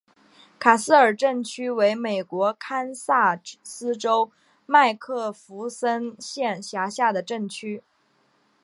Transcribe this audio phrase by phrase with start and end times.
[0.57, 4.31] 卡斯尔镇区为美国堪萨斯州
[4.65, 7.83] 麦克弗森县辖下的镇区。